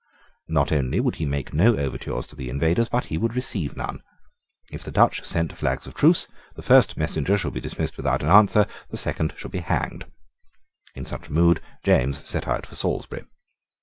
Not 0.47 0.71
only 0.71 0.99
would 0.99 1.17
he 1.17 1.27
make 1.27 1.53
no 1.53 1.77
overtures 1.77 2.25
to 2.25 2.35
the 2.35 2.49
invaders, 2.49 2.89
but 2.89 3.05
he 3.05 3.19
would 3.19 3.35
receive 3.35 3.77
none. 3.77 4.01
If 4.71 4.83
the 4.83 4.89
Dutch 4.89 5.23
sent 5.23 5.55
flags 5.55 5.85
of 5.85 5.93
truce, 5.93 6.27
the 6.55 6.63
first 6.63 6.97
messenger 6.97 7.37
should 7.37 7.53
be 7.53 7.61
dismissed 7.61 7.97
without 7.97 8.23
an 8.23 8.29
answer; 8.29 8.65
the 8.89 8.97
second 8.97 9.35
should 9.37 9.51
be 9.51 9.59
hanged. 9.59 10.07
In 10.95 11.05
such 11.05 11.27
a 11.27 11.31
mood 11.31 11.61
James 11.83 12.27
set 12.27 12.47
out 12.47 12.65
for 12.65 12.73
Salisbury. 12.73 13.25